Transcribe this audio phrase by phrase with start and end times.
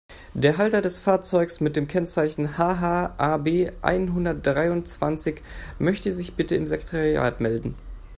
[0.33, 5.43] Der Halter des Fahrzeugs mit dem Kennzeichen HH-AB-einhundertdreiundzwanzig
[5.77, 7.75] möchte sich bitte im Sekretariat melden.